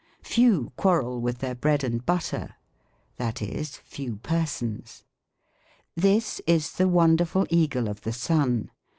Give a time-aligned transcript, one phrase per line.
[0.23, 2.55] "Few quarrel with their bread and butter;"
[3.17, 5.03] that is," few persons.""
[5.95, 8.71] This is the wonderful eagle of the sun."